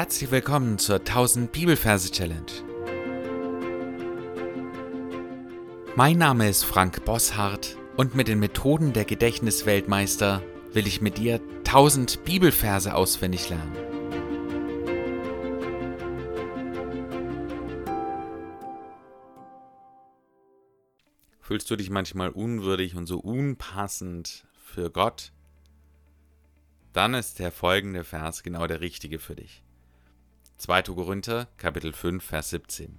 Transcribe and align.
Herzlich 0.00 0.30
willkommen 0.30 0.78
zur 0.78 0.96
1000 1.00 1.52
Bibelverse 1.52 2.10
Challenge. 2.10 2.50
Mein 5.94 6.16
Name 6.16 6.48
ist 6.48 6.64
Frank 6.64 7.04
Bosshardt 7.04 7.76
und 7.98 8.14
mit 8.14 8.26
den 8.26 8.38
Methoden 8.38 8.94
der 8.94 9.04
Gedächtnisweltmeister 9.04 10.42
will 10.72 10.86
ich 10.86 11.02
mit 11.02 11.18
dir 11.18 11.38
1000 11.66 12.24
Bibelverse 12.24 12.94
auswendig 12.94 13.50
lernen. 13.50 13.76
Fühlst 21.40 21.70
du 21.70 21.76
dich 21.76 21.90
manchmal 21.90 22.30
unwürdig 22.30 22.96
und 22.96 23.04
so 23.04 23.18
unpassend 23.18 24.46
für 24.64 24.90
Gott? 24.90 25.32
Dann 26.94 27.12
ist 27.12 27.38
der 27.38 27.52
folgende 27.52 28.02
Vers 28.02 28.42
genau 28.42 28.66
der 28.66 28.80
richtige 28.80 29.18
für 29.18 29.36
dich. 29.36 29.62
2. 30.60 30.82
Korinther, 30.82 31.48
Kapitel 31.56 31.94
5, 31.94 32.22
Vers 32.22 32.50
17. 32.50 32.98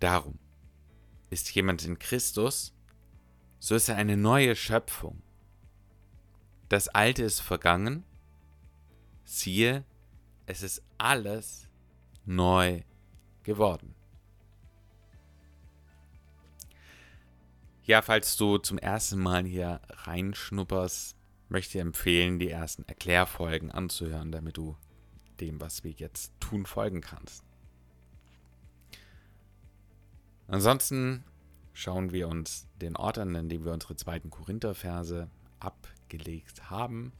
Darum, 0.00 0.38
ist 1.30 1.50
jemand 1.54 1.82
in 1.86 1.98
Christus, 1.98 2.74
so 3.58 3.74
ist 3.74 3.88
er 3.88 3.96
eine 3.96 4.18
neue 4.18 4.54
Schöpfung. 4.54 5.22
Das 6.68 6.88
Alte 6.88 7.22
ist 7.22 7.40
vergangen, 7.40 8.04
siehe, 9.24 9.82
es 10.44 10.62
ist 10.62 10.82
alles 10.98 11.70
neu 12.26 12.82
geworden. 13.44 13.94
Ja, 17.84 18.02
falls 18.02 18.36
du 18.36 18.58
zum 18.58 18.76
ersten 18.76 19.18
Mal 19.18 19.46
hier 19.46 19.80
reinschnupperst, 19.88 21.16
möchte 21.48 21.78
ich 21.78 21.82
empfehlen, 21.82 22.38
die 22.38 22.50
ersten 22.50 22.84
Erklärfolgen 22.84 23.70
anzuhören, 23.70 24.30
damit 24.32 24.58
du 24.58 24.76
dem, 25.40 25.60
was 25.60 25.84
wir 25.84 25.92
jetzt 25.92 26.32
tun, 26.40 26.66
folgen 26.66 27.00
kannst. 27.00 27.44
Ansonsten 30.46 31.24
schauen 31.72 32.12
wir 32.12 32.28
uns 32.28 32.66
den 32.80 32.96
Ort 32.96 33.18
an, 33.18 33.34
in 33.34 33.48
dem 33.48 33.64
wir 33.64 33.72
unsere 33.72 33.96
zweiten 33.96 34.30
Korinther-Verse 34.30 35.28
abgelegt 35.60 36.70
haben. 36.70 37.12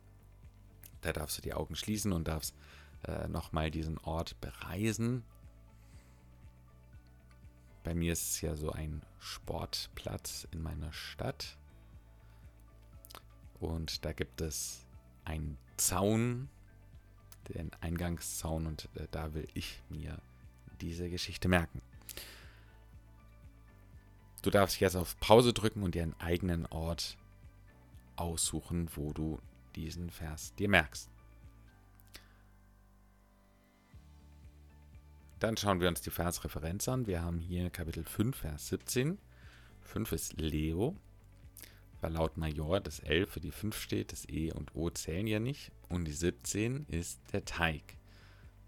Da 1.03 1.13
darfst 1.13 1.39
du 1.39 1.43
die 1.43 1.55
Augen 1.55 1.77
schließen 1.77 2.13
und 2.13 2.27
darfst 2.27 2.57
äh, 3.05 3.29
nochmal 3.29 3.71
diesen 3.71 3.99
Ort 3.99 4.41
bereisen. 4.41 5.25
Bei 7.85 7.95
mir 7.95 8.13
ist 8.13 8.31
es 8.31 8.41
ja 8.41 8.57
so 8.57 8.73
ein 8.73 9.03
Sportplatz 9.19 10.49
in 10.51 10.63
meiner 10.63 10.93
Stadt. 10.93 11.57
Und 13.61 14.05
da 14.05 14.13
gibt 14.13 14.41
es 14.41 14.87
einen 15.25 15.59
Zaun, 15.77 16.49
den 17.55 17.71
Eingangszaun 17.81 18.67
und 18.67 18.89
äh, 18.95 19.07
da 19.11 19.35
will 19.35 19.49
ich 19.55 19.81
mir 19.89 20.19
diese 20.81 21.11
Geschichte 21.11 21.49
merken. 21.49 21.81
Du 24.43 24.51
darfst 24.51 24.81
jetzt 24.81 24.97
auf 24.97 25.19
Pause 25.21 25.53
drücken 25.53 25.83
und 25.83 25.95
dir 25.95 26.03
einen 26.03 26.19
eigenen 26.21 26.67
Ort 26.67 27.17
aussuchen, 28.17 28.89
wo 28.95 29.13
du 29.13 29.41
diesen 29.75 30.11
Vers 30.11 30.55
dir 30.55 30.69
merkst. 30.69 31.11
Dann 35.39 35.57
schauen 35.57 35.81
wir 35.81 35.89
uns 35.89 36.01
die 36.01 36.11
Versreferenz 36.11 36.89
an. 36.89 37.07
Wir 37.07 37.23
haben 37.23 37.39
hier 37.39 37.71
Kapitel 37.71 38.05
5, 38.05 38.37
Vers 38.37 38.69
17. 38.69 39.19
5 39.83 40.13
ist 40.13 40.41
Leo, 40.41 40.97
weil 42.01 42.13
laut 42.13 42.37
Major 42.37 42.81
das 42.81 43.01
L 43.01 43.27
für 43.27 43.41
die 43.41 43.51
5 43.51 43.79
steht, 43.79 44.13
das 44.13 44.29
E 44.29 44.53
und 44.53 44.75
O 44.75 44.91
zählen 44.91 45.27
ja 45.27 45.41
nicht. 45.41 45.73
Und 45.89 46.05
die 46.05 46.13
17 46.13 46.87
ist 46.89 47.21
der 47.33 47.45
Teig. 47.45 47.97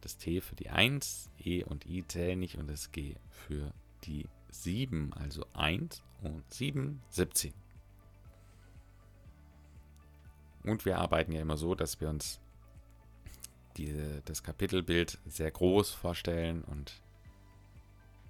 Das 0.00 0.16
T 0.16 0.40
für 0.40 0.56
die 0.56 0.70
1, 0.70 1.30
E 1.38 1.62
und 1.62 1.86
I 1.86 2.06
zählen 2.06 2.38
nicht 2.38 2.56
und 2.56 2.68
das 2.68 2.90
G 2.90 3.16
für 3.30 3.72
die 4.04 4.26
7, 4.50 5.12
also 5.12 5.44
1 5.52 6.02
und 6.22 6.42
7, 6.52 7.02
17. 7.10 7.52
Und 10.64 10.84
wir 10.84 10.98
arbeiten 10.98 11.32
ja 11.32 11.40
immer 11.40 11.56
so, 11.56 11.74
dass 11.74 12.00
wir 12.00 12.08
uns 12.08 12.40
diese, 13.76 14.22
das 14.24 14.42
Kapitelbild 14.42 15.18
sehr 15.26 15.50
groß 15.50 15.90
vorstellen 15.90 16.62
und 16.64 17.00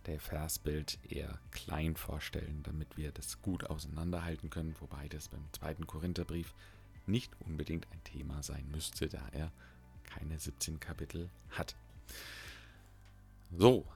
der 0.06 0.21
Versbild 0.21 0.99
eher 1.09 1.38
klein 1.50 1.97
vorstellen, 1.97 2.62
damit 2.62 2.97
wir 2.97 3.12
das 3.12 3.43
gut 3.43 3.65
auseinanderhalten 3.65 4.50
können, 4.50 4.75
wobei 4.81 5.09
das 5.09 5.28
beim 5.28 5.44
zweiten 5.53 5.87
Korintherbrief 5.87 6.55
nicht 7.06 7.33
unbedingt 7.41 7.87
ein 7.93 8.03
Thema 8.05 8.43
sein 8.43 8.66
müsste, 8.71 9.09
da 9.09 9.27
er 9.33 9.53
keine 10.05 10.38
17 10.38 10.81
Kapitel 10.81 11.31
hat. 11.50 11.77
So, 13.56 13.87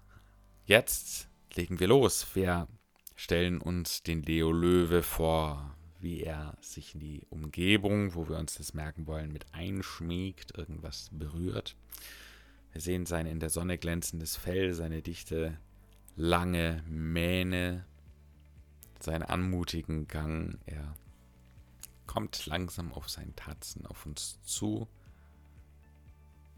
jetzt 0.66 1.28
legen 1.54 1.80
wir 1.80 1.88
los. 1.88 2.34
Wir 2.34 2.68
stellen 3.14 3.60
uns 3.60 4.02
den 4.02 4.22
Leo 4.22 4.50
Löwe 4.50 5.02
vor, 5.02 5.76
wie 6.00 6.22
er 6.22 6.56
sich 6.60 6.94
in 6.94 7.00
die 7.00 7.26
Umgebung, 7.30 8.14
wo 8.14 8.28
wir 8.28 8.36
uns 8.36 8.56
das 8.56 8.74
merken 8.74 9.06
wollen, 9.06 9.32
mit 9.32 9.46
einschmiegt, 9.52 10.56
irgendwas 10.56 11.08
berührt. 11.12 11.76
Wir 12.72 12.80
sehen 12.80 13.06
sein 13.06 13.26
in 13.26 13.40
der 13.40 13.50
Sonne 13.50 13.78
glänzendes 13.78 14.36
Fell, 14.36 14.74
seine 14.74 15.00
dichte 15.00 15.58
lange 16.16 16.82
Mähne, 16.86 17.84
seinen 19.00 19.22
anmutigen 19.22 20.08
Gang. 20.08 20.58
Er 20.66 20.94
kommt 22.06 22.46
langsam 22.46 22.92
auf 22.92 23.08
seinen 23.08 23.34
Tatzen 23.36 23.86
auf 23.86 24.06
uns 24.06 24.40
zu. 24.42 24.88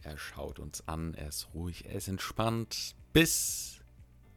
Er 0.02 0.18
schaut 0.18 0.58
uns 0.58 0.86
an, 0.86 1.14
er 1.14 1.28
ist 1.28 1.48
ruhig, 1.54 1.86
er 1.86 1.94
ist 1.94 2.08
entspannt, 2.08 2.94
bis 3.12 3.80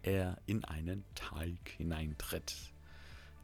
er 0.02 0.38
in 0.46 0.64
einen 0.66 1.04
Teig 1.14 1.70
hineintritt. 1.78 2.56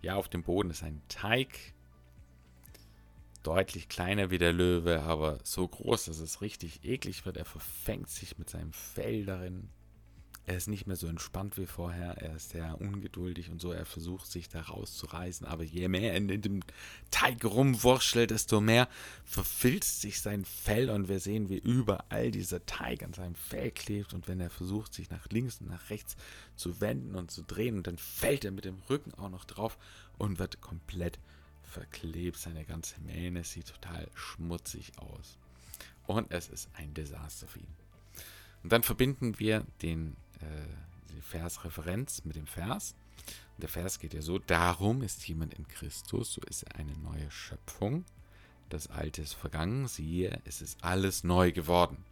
Ja, 0.02 0.16
auf 0.16 0.30
dem 0.30 0.44
Boden 0.44 0.72
ist 0.72 0.84
ein 0.84 1.02
Teig, 1.08 1.74
deutlich 3.44 3.90
kleiner 3.90 4.32
wie 4.32 4.38
der 4.38 4.54
Löwe, 4.54 5.04
aber 5.04 5.40
so 5.44 5.68
groß, 5.68 6.06
dass 6.06 6.20
es 6.20 6.42
richtig 6.42 6.84
eklig 6.84 7.26
wird. 7.26 7.38
Er 7.38 7.46
verfängt 7.46 8.10
sich 8.10 8.38
mit 8.38 8.50
seinem 8.50 8.74
Fell 8.74 9.26
darin. 9.26 9.70
Er 10.48 10.58
ist 10.58 10.68
nicht 10.68 10.86
mehr 10.86 10.96
so 10.96 11.08
entspannt 11.08 11.58
wie 11.58 11.66
vorher. 11.66 12.18
Er 12.22 12.36
ist 12.36 12.52
sehr 12.52 12.80
ungeduldig 12.80 13.50
und 13.50 13.60
so. 13.60 13.72
Er 13.72 13.86
versucht 13.86 14.32
sich 14.32 14.48
da 14.48 14.62
rauszureißen. 14.62 15.48
Aber 15.48 15.64
je 15.64 15.88
mehr 15.88 16.12
er 16.12 16.18
in 16.18 16.28
dem 16.28 16.62
Teig 17.10 17.44
rumwurschtelt, 17.44 18.30
desto 18.30 18.62
mehr 18.62 18.88
verfilzt 19.24 20.02
sich 20.02 20.22
sein 20.22 20.46
Fell. 20.46 20.92
Und 20.92 21.10
wir 21.10 21.20
sehen, 21.20 21.50
wie 21.50 21.58
überall 21.58 22.30
dieser 22.30 22.64
Teig 22.68 23.02
an 23.02 23.14
seinem 23.14 23.34
Fell 23.34 23.72
klebt. 23.72 24.14
Und 24.14 24.28
wenn 24.28 24.40
er 24.40 24.52
versucht, 24.52 24.94
sich 24.94 25.10
nach 25.10 25.28
links 25.30 25.62
und 25.62 25.70
nach 25.70 25.90
rechts 25.90 26.16
zu 26.56 26.80
wenden 26.80 27.16
und 27.16 27.32
zu 27.32 27.42
drehen, 27.42 27.82
dann 27.82 27.98
fällt 27.98 28.46
er 28.46 28.52
mit 28.52 28.66
dem 28.66 28.78
Rücken 28.88 29.16
auch 29.16 29.30
noch 29.30 29.46
drauf 29.46 29.80
und 30.20 30.38
wird 30.38 30.62
komplett 30.62 31.18
verklebt. 31.64 32.38
Seine 32.38 32.66
ganze 32.66 33.02
Mähne 33.02 33.44
sieht 33.44 33.68
total 33.68 34.08
schmutzig 34.14 34.92
aus. 34.98 35.40
Und 36.06 36.32
es 36.32 36.50
ist 36.50 36.70
ein 36.76 36.94
Desaster 36.94 37.48
für 37.48 37.60
ihn. 37.60 37.76
Und 38.62 38.72
dann 38.72 38.84
verbinden 38.84 39.40
wir 39.40 39.66
den 39.82 40.16
äh, 40.46 41.14
die 41.14 41.22
Versreferenz 41.22 42.24
mit 42.26 42.36
dem 42.36 42.48
Vers. 42.48 42.96
Und 43.56 43.62
der 43.64 43.70
Vers 43.70 44.00
geht 44.00 44.14
ja 44.14 44.22
so: 44.22 44.40
Darum 44.40 45.02
ist 45.02 45.28
jemand 45.28 45.54
in 45.54 45.68
Christus, 45.68 46.34
so 46.34 46.42
ist 46.42 46.64
er 46.64 46.76
eine 46.76 46.96
neue 46.98 47.30
Schöpfung. 47.32 48.06
Das 48.70 48.88
Alte 48.88 49.22
ist 49.22 49.34
vergangen, 49.34 49.88
siehe, 49.88 50.42
es 50.46 50.62
ist 50.62 50.84
alles 50.84 51.24
neu 51.24 51.52
geworden. 51.52 52.04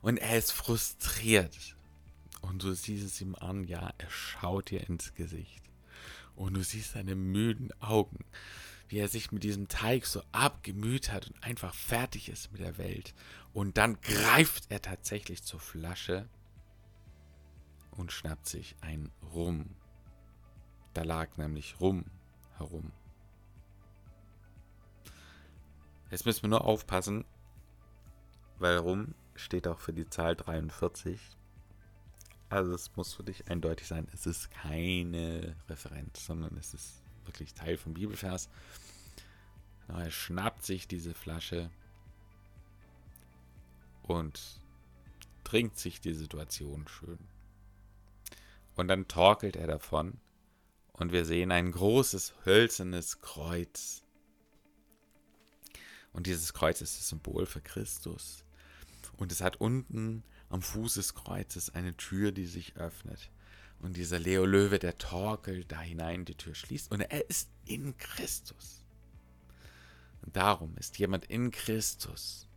Und 0.00 0.16
er 0.18 0.38
ist 0.38 0.52
frustriert. 0.52 1.76
Und 2.40 2.62
du 2.62 2.74
siehst 2.74 3.06
es 3.06 3.20
ihm 3.20 3.34
an, 3.34 3.64
ja, 3.64 3.92
er 3.96 4.10
schaut 4.10 4.70
dir 4.70 4.86
ins 4.88 5.14
Gesicht. 5.14 5.62
Und 6.36 6.54
du 6.54 6.62
siehst 6.62 6.92
seine 6.92 7.14
müden 7.14 7.70
Augen, 7.80 8.24
wie 8.88 8.98
er 8.98 9.08
sich 9.08 9.32
mit 9.32 9.44
diesem 9.44 9.68
Teig 9.68 10.06
so 10.06 10.22
abgemüht 10.32 11.10
hat 11.10 11.28
und 11.28 11.42
einfach 11.42 11.74
fertig 11.74 12.28
ist 12.28 12.52
mit 12.52 12.60
der 12.60 12.76
Welt. 12.76 13.14
Und 13.52 13.78
dann 13.78 14.00
greift 14.00 14.64
er 14.68 14.82
tatsächlich 14.82 15.42
zur 15.42 15.60
Flasche 15.60 16.28
und 17.96 18.12
schnappt 18.12 18.46
sich 18.46 18.76
ein 18.80 19.10
Rum. 19.34 19.76
Da 20.92 21.02
lag 21.02 21.36
nämlich 21.36 21.80
Rum 21.80 22.04
herum. 22.56 22.92
Jetzt 26.10 26.26
müssen 26.26 26.42
wir 26.42 26.50
nur 26.50 26.64
aufpassen, 26.64 27.24
weil 28.58 28.76
Rum 28.78 29.14
steht 29.34 29.66
auch 29.66 29.80
für 29.80 29.92
die 29.92 30.08
Zahl 30.08 30.36
43. 30.36 31.20
Also 32.48 32.72
es 32.72 32.94
muss 32.94 33.14
für 33.14 33.24
dich 33.24 33.48
eindeutig 33.48 33.88
sein, 33.88 34.06
es 34.12 34.26
ist 34.26 34.50
keine 34.50 35.56
Referenz, 35.68 36.24
sondern 36.24 36.56
es 36.56 36.72
ist 36.74 37.02
wirklich 37.24 37.54
Teil 37.54 37.76
vom 37.76 37.94
Bibelvers. 37.94 38.48
Er 39.88 40.10
schnappt 40.10 40.64
sich 40.64 40.86
diese 40.86 41.14
Flasche 41.14 41.70
und 44.02 44.60
trinkt 45.42 45.78
sich 45.78 46.00
die 46.00 46.14
Situation 46.14 46.86
schön. 46.88 47.18
Und 48.76 48.88
dann 48.88 49.08
torkelt 49.08 49.56
er 49.56 49.66
davon 49.66 50.18
und 50.92 51.12
wir 51.12 51.24
sehen 51.24 51.50
ein 51.50 51.72
großes 51.72 52.34
hölzernes 52.44 53.20
Kreuz. 53.20 54.02
Und 56.12 56.26
dieses 56.26 56.54
Kreuz 56.54 56.80
ist 56.80 56.98
das 56.98 57.08
Symbol 57.08 57.46
für 57.46 57.60
Christus. 57.60 58.44
Und 59.16 59.32
es 59.32 59.40
hat 59.40 59.56
unten 59.60 60.22
am 60.48 60.62
Fuß 60.62 60.94
des 60.94 61.14
Kreuzes 61.14 61.74
eine 61.74 61.96
Tür, 61.96 62.30
die 62.30 62.46
sich 62.46 62.76
öffnet. 62.76 63.30
Und 63.80 63.96
dieser 63.96 64.18
Leo 64.18 64.46
Löwe, 64.46 64.78
der 64.78 64.96
torkelt 64.96 65.70
da 65.72 65.80
hinein, 65.80 66.24
die 66.24 66.36
Tür 66.36 66.54
schließt. 66.54 66.90
Und 66.92 67.00
er 67.00 67.28
ist 67.28 67.50
in 67.64 67.96
Christus. 67.96 68.84
Und 70.22 70.36
darum 70.36 70.76
ist 70.78 70.98
jemand 70.98 71.26
in 71.26 71.50
Christus. 71.50 72.48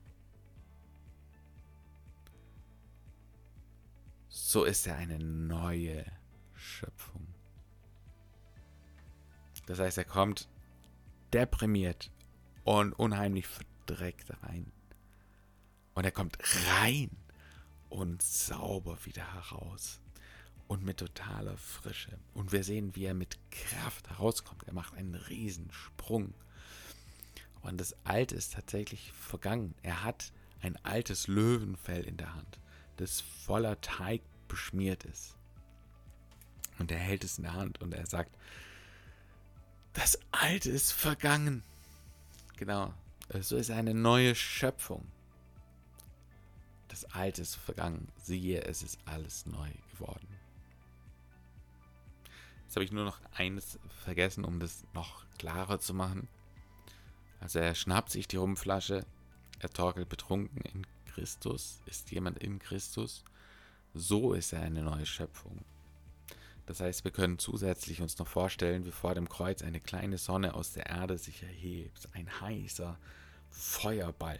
So 4.40 4.66
ist 4.66 4.86
er 4.86 4.96
eine 4.96 5.18
neue 5.18 6.06
Schöpfung. 6.54 7.28
Das 9.66 9.80
heißt, 9.80 9.98
er 9.98 10.06
kommt 10.06 10.48
deprimiert 11.34 12.12
und 12.64 12.94
unheimlich 12.94 13.48
verdreckt 13.48 14.32
rein. 14.44 14.72
Und 15.96 16.06
er 16.06 16.12
kommt 16.12 16.38
rein 16.70 17.10
und 17.90 18.22
sauber 18.22 19.04
wieder 19.06 19.34
heraus. 19.34 20.00
Und 20.68 20.84
mit 20.84 20.98
totaler 20.98 21.58
Frische. 21.58 22.18
Und 22.36 22.52
wir 22.52 22.64
sehen, 22.64 22.96
wie 22.96 23.06
er 23.06 23.16
mit 23.16 23.40
Kraft 23.50 24.08
herauskommt. 24.08 24.64
Er 24.66 24.74
macht 24.74 24.94
einen 24.94 25.16
Riesensprung. 25.16 26.36
Und 27.64 27.82
das 27.82 27.96
Alte 28.06 28.36
ist 28.36 28.54
tatsächlich 28.54 29.12
vergangen. 29.14 29.74
Er 29.82 30.04
hat 30.04 30.32
ein 30.62 30.78
altes 30.86 31.28
Löwenfell 31.28 32.04
in 32.04 32.18
der 32.18 32.36
Hand, 32.36 32.60
das 32.98 33.22
voller 33.22 33.80
Teig 33.82 34.22
beschmiert 34.48 35.06
ist. 35.06 35.38
Und 36.80 36.92
er 36.92 37.00
hält 37.00 37.24
es 37.24 37.38
in 37.38 37.44
der 37.44 37.54
Hand 37.54 37.82
und 37.82 37.94
er 37.94 38.06
sagt, 38.06 38.36
das 39.94 40.20
Alte 40.32 40.70
ist 40.70 40.92
vergangen. 40.92 41.64
Genau, 42.58 42.94
so 43.40 43.56
ist 43.56 43.72
eine 43.72 43.94
neue 43.94 44.36
Schöpfung. 44.36 45.08
Das 46.88 47.06
Alte 47.06 47.42
ist 47.42 47.56
vergangen. 47.56 48.08
Siehe, 48.18 48.64
es 48.64 48.84
ist 48.84 49.00
alles 49.06 49.46
neu 49.46 49.70
geworden. 49.92 50.28
Jetzt 52.64 52.76
habe 52.76 52.84
ich 52.84 52.92
nur 52.92 53.06
noch 53.06 53.20
eines 53.34 53.80
vergessen, 54.04 54.44
um 54.44 54.60
das 54.60 54.84
noch 54.94 55.26
klarer 55.38 55.80
zu 55.80 55.94
machen. 55.94 56.28
Also 57.40 57.60
er 57.60 57.76
schnappt 57.76 58.10
sich 58.10 58.28
die 58.28 58.38
Rumflasche, 58.38 59.06
er 59.60 59.70
torkelt 59.70 60.10
betrunken 60.10 60.62
in 60.62 60.88
Christus, 61.18 61.82
ist 61.88 62.12
jemand 62.12 62.38
in 62.44 62.60
Christus. 62.60 63.24
So 63.96 64.34
ist 64.34 64.54
er 64.54 64.62
eine 64.62 64.84
neue 64.84 65.08
Schöpfung. 65.08 65.66
Das 66.68 66.80
heißt, 66.80 67.06
wir 67.06 67.12
können 67.12 67.40
zusätzlich 67.40 68.02
uns 68.04 68.20
noch 68.20 68.28
vorstellen, 68.28 68.86
wie 68.86 68.92
vor 68.92 69.16
dem 69.16 69.28
Kreuz 69.28 69.64
eine 69.64 69.80
kleine 69.80 70.20
Sonne 70.20 70.54
aus 70.54 70.74
der 70.74 70.86
Erde 70.86 71.18
sich 71.18 71.42
erhebt. 71.42 72.08
Ein 72.14 72.30
heißer 72.40 73.00
Feuerball. 73.50 74.40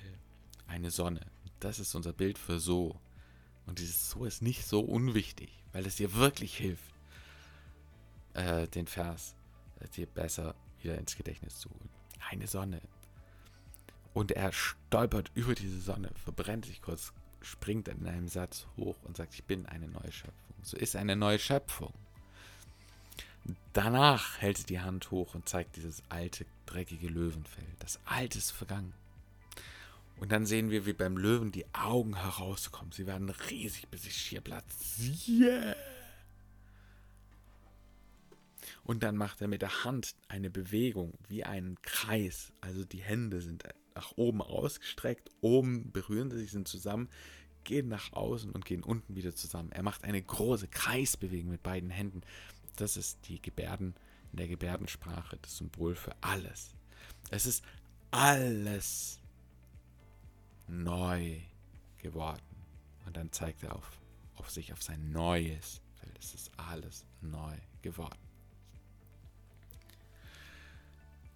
Eine 0.68 0.92
Sonne. 0.92 1.22
Das 1.60 1.80
ist 1.80 1.96
unser 1.96 2.14
Bild 2.14 2.38
für 2.38 2.60
so. 2.60 3.00
Und 3.66 3.80
dieses 3.80 4.12
so 4.12 4.26
ist 4.26 4.44
nicht 4.44 4.68
so 4.68 4.82
unwichtig, 4.82 5.50
weil 5.72 5.88
es 5.88 5.96
dir 5.96 6.14
wirklich 6.14 6.56
hilft, 6.56 6.94
äh, 8.34 8.68
den 8.68 8.86
Vers 8.86 9.34
äh, 9.80 9.88
dir 9.88 10.06
besser 10.06 10.54
wieder 10.82 11.00
ins 11.00 11.16
Gedächtnis 11.16 11.58
zu 11.58 11.72
holen. 11.72 11.90
Eine 12.30 12.46
Sonne. 12.46 12.82
Und 14.18 14.32
er 14.32 14.52
stolpert 14.52 15.30
über 15.36 15.54
diese 15.54 15.80
Sonne, 15.80 16.10
verbrennt 16.24 16.66
sich 16.66 16.82
kurz, 16.82 17.14
springt 17.40 17.88
in 17.88 18.08
einem 18.08 18.28
Satz 18.28 18.66
hoch 18.76 18.96
und 19.04 19.16
sagt, 19.16 19.36
ich 19.36 19.44
bin 19.44 19.68
eine 19.68 19.88
neue 19.88 20.12
Schöpfung. 20.12 20.56
So 20.64 20.76
ist 20.76 20.96
eine 20.96 21.16
neue 21.16 21.38
Schöpfung. 21.38 21.94
Danach 23.74 24.40
hält 24.40 24.58
sie 24.58 24.66
die 24.66 24.80
Hand 24.80 25.12
hoch 25.12 25.36
und 25.36 25.48
zeigt 25.48 25.76
dieses 25.76 26.02
alte, 26.10 26.48
dreckige 26.66 27.10
Löwenfell. 27.10 27.68
Das 27.78 28.00
alte 28.06 28.40
ist 28.40 28.50
vergangen. 28.50 28.92
Und 30.20 30.32
dann 30.32 30.48
sehen 30.48 30.72
wir, 30.72 30.88
wie 30.88 30.94
beim 30.94 31.16
Löwen 31.16 31.52
die 31.52 31.72
Augen 31.76 32.16
herauskommen. 32.16 32.92
Sie 32.92 33.06
werden 33.06 33.30
riesig, 33.30 33.88
bis 33.90 34.02
sich 34.02 34.18
schier 34.18 34.42
platzt. 34.42 35.00
Yeah! 35.28 35.76
Und 38.84 39.04
dann 39.04 39.16
macht 39.16 39.42
er 39.42 39.48
mit 39.48 39.62
der 39.62 39.84
Hand 39.84 40.16
eine 40.28 40.50
Bewegung 40.50 41.14
wie 41.28 41.44
einen 41.44 41.80
Kreis. 41.84 42.52
Also 42.62 42.84
die 42.84 43.04
Hände 43.04 43.42
sind 43.42 43.64
nach 43.98 44.14
oben 44.16 44.44
ausgestreckt, 44.44 45.32
oben 45.42 45.92
berühren 45.92 46.30
sie 46.30 46.38
sich, 46.38 46.52
sind 46.52 46.68
zusammen, 46.68 47.10
gehen 47.64 47.88
nach 47.88 48.14
außen 48.14 48.52
und 48.52 48.64
gehen 48.64 48.84
unten 48.84 49.16
wieder 49.16 49.34
zusammen. 49.34 49.72
Er 49.72 49.82
macht 49.82 50.04
eine 50.04 50.22
große 50.22 50.68
Kreisbewegung 50.68 51.50
mit 51.50 51.64
beiden 51.64 51.90
Händen. 51.90 52.22
Das 52.76 52.96
ist 52.96 53.28
die 53.28 53.42
Gebärden, 53.42 53.96
in 54.32 54.38
der 54.38 54.48
Gebärdensprache 54.48 55.40
das 55.42 55.58
Symbol 55.58 55.96
für 55.96 56.16
alles. 56.22 56.76
Es 57.32 57.48
ist 57.48 57.66
alles 58.12 59.20
neu 60.68 61.40
geworden. 61.98 62.46
Und 63.08 63.18
dann 63.18 63.32
zeigt 63.32 63.64
er 63.64 63.76
auf, 63.76 64.00
auf 64.36 64.52
sich, 64.52 64.74
auf 64.74 64.84
sein 64.84 65.12
neues 65.12 65.82
Feld. 65.96 66.16
Es 66.20 66.36
ist 66.36 66.52
alles 66.58 67.04
neu 67.22 67.58
geworden. 67.82 68.27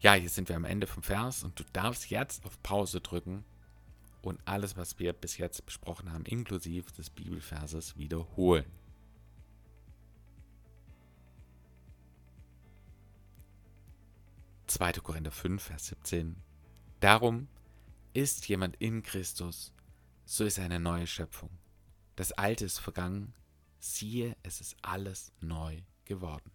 Ja, 0.02 0.14
hier 0.14 0.30
sind 0.30 0.50
wir 0.50 0.56
am 0.56 0.66
Ende 0.66 0.88
vom 0.88 1.04
Vers 1.04 1.44
und 1.44 1.60
du 1.60 1.64
darfst 1.74 2.10
jetzt 2.10 2.44
auf 2.44 2.62
Pause 2.64 3.02
drücken 3.02 3.46
und 4.24 4.40
alles, 4.46 4.76
was 4.76 4.98
wir 4.98 5.14
bis 5.14 5.38
jetzt 5.38 5.64
besprochen 5.64 6.12
haben, 6.12 6.26
inklusive 6.26 6.92
des 6.92 7.12
Bibelverses, 7.12 7.96
wiederholen. 7.98 8.66
2. 14.66 14.94
Korinther 14.94 15.32
5, 15.32 15.62
Vers 15.62 15.88
17. 15.88 16.36
Darum 17.00 17.48
ist 18.14 18.48
jemand 18.48 18.78
in 18.78 19.04
Christus, 19.04 19.72
so 20.26 20.46
ist 20.46 20.58
er 20.58 20.66
eine 20.66 20.80
neue 20.80 21.06
Schöpfung. 21.06 21.52
Das 22.16 22.32
Alte 22.32 22.66
ist 22.66 22.80
vergangen, 22.80 23.36
siehe, 23.78 24.36
es 24.42 24.62
ist 24.62 24.78
alles 24.82 25.32
neu 25.42 25.84
geworden. 26.06 26.52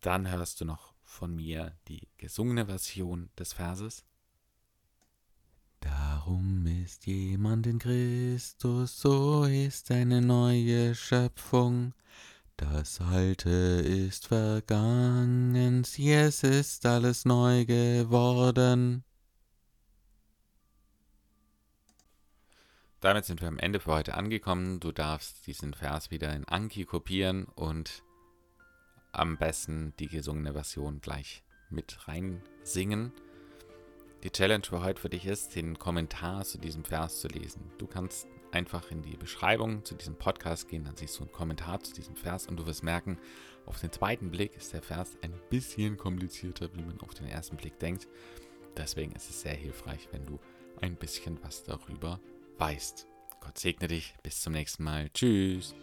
Dann 0.00 0.30
hörst 0.30 0.60
du 0.60 0.64
noch 0.64 0.94
von 1.02 1.34
mir 1.34 1.76
die 1.88 2.08
gesungene 2.18 2.66
Version 2.66 3.30
des 3.38 3.52
Verses. 3.52 4.04
Darum 5.80 6.66
ist 6.66 7.06
jemand 7.06 7.66
in 7.66 7.78
Christus, 7.78 9.00
so 9.00 9.44
ist 9.44 9.90
eine 9.90 10.20
neue 10.20 10.94
Schöpfung. 10.94 11.94
Das 12.56 13.00
Alte 13.00 13.50
ist 13.50 14.28
vergangen, 14.28 15.82
es 15.84 16.42
ist 16.42 16.86
alles 16.86 17.24
neu 17.24 17.64
geworden. 17.66 19.04
Damit 23.00 23.26
sind 23.26 23.42
wir 23.42 23.48
am 23.48 23.58
Ende 23.58 23.78
für 23.78 23.92
heute 23.92 24.14
angekommen. 24.14 24.80
Du 24.80 24.90
darfst 24.90 25.46
diesen 25.46 25.74
Vers 25.74 26.10
wieder 26.10 26.34
in 26.34 26.44
Anki 26.48 26.86
kopieren 26.86 27.44
und 27.44 28.02
am 29.18 29.36
besten 29.36 29.92
die 29.98 30.08
gesungene 30.08 30.52
Version 30.52 31.00
gleich 31.00 31.42
mit 31.70 32.06
reinsingen. 32.06 33.12
Die 34.22 34.30
Challenge 34.30 34.64
für 34.64 34.82
heute 34.82 35.00
für 35.00 35.08
dich 35.08 35.26
ist, 35.26 35.54
den 35.54 35.78
Kommentar 35.78 36.44
zu 36.44 36.58
diesem 36.58 36.84
Vers 36.84 37.20
zu 37.20 37.28
lesen. 37.28 37.70
Du 37.78 37.86
kannst 37.86 38.26
einfach 38.52 38.90
in 38.90 39.02
die 39.02 39.16
Beschreibung 39.16 39.84
zu 39.84 39.94
diesem 39.94 40.16
Podcast 40.16 40.68
gehen, 40.68 40.84
dann 40.84 40.96
siehst 40.96 41.18
du 41.18 41.24
einen 41.24 41.32
Kommentar 41.32 41.80
zu 41.80 41.92
diesem 41.92 42.16
Vers 42.16 42.46
und 42.46 42.56
du 42.56 42.66
wirst 42.66 42.82
merken, 42.82 43.18
auf 43.66 43.80
den 43.80 43.92
zweiten 43.92 44.30
Blick 44.30 44.56
ist 44.56 44.72
der 44.72 44.82
Vers 44.82 45.16
ein 45.22 45.34
bisschen 45.50 45.96
komplizierter, 45.96 46.72
wie 46.74 46.82
man 46.82 47.00
auf 47.00 47.14
den 47.14 47.26
ersten 47.26 47.56
Blick 47.56 47.78
denkt. 47.78 48.06
Deswegen 48.76 49.12
ist 49.12 49.28
es 49.28 49.42
sehr 49.42 49.54
hilfreich, 49.54 50.08
wenn 50.12 50.26
du 50.26 50.38
ein 50.80 50.96
bisschen 50.96 51.38
was 51.42 51.64
darüber 51.64 52.20
weißt. 52.58 53.06
Gott 53.40 53.58
segne 53.58 53.88
dich. 53.88 54.14
Bis 54.22 54.40
zum 54.40 54.52
nächsten 54.52 54.84
Mal. 54.84 55.08
Tschüss. 55.10 55.74